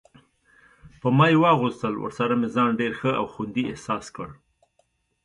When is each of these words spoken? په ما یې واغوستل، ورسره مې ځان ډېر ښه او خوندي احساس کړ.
په 0.99 1.07
ما 1.17 1.25
یې 1.31 1.37
واغوستل، 1.43 1.93
ورسره 1.97 2.33
مې 2.39 2.47
ځان 2.55 2.69
ډېر 2.81 2.91
ښه 2.99 3.11
او 3.19 3.25
خوندي 3.33 3.63
احساس 3.71 4.05
کړ. 4.15 4.29